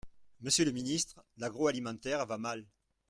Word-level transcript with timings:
Monsieur 0.39 0.65
le 0.65 0.71
ministre, 0.71 1.21
l’agroalimentaire 1.37 2.25
va 2.25 2.39
mal. 2.39 2.65